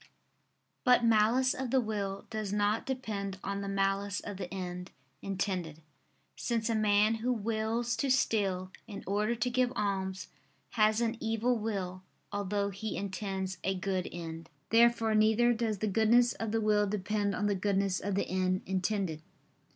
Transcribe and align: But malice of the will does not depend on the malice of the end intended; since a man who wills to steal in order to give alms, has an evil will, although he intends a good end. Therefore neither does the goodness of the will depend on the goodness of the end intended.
But 0.83 1.05
malice 1.05 1.53
of 1.53 1.69
the 1.69 1.79
will 1.79 2.25
does 2.31 2.51
not 2.51 2.87
depend 2.87 3.37
on 3.43 3.61
the 3.61 3.67
malice 3.67 4.19
of 4.19 4.37
the 4.37 4.51
end 4.51 4.89
intended; 5.21 5.79
since 6.35 6.71
a 6.71 6.75
man 6.75 7.13
who 7.21 7.31
wills 7.31 7.95
to 7.97 8.09
steal 8.09 8.71
in 8.87 9.03
order 9.05 9.35
to 9.35 9.49
give 9.51 9.71
alms, 9.75 10.29
has 10.71 11.01
an 11.01 11.17
evil 11.19 11.55
will, 11.59 12.01
although 12.31 12.71
he 12.71 12.97
intends 12.97 13.59
a 13.63 13.75
good 13.75 14.09
end. 14.11 14.49
Therefore 14.71 15.13
neither 15.13 15.53
does 15.53 15.77
the 15.77 15.87
goodness 15.87 16.33
of 16.33 16.51
the 16.51 16.61
will 16.61 16.87
depend 16.87 17.35
on 17.35 17.45
the 17.45 17.53
goodness 17.53 17.99
of 17.99 18.15
the 18.15 18.25
end 18.27 18.63
intended. 18.65 19.21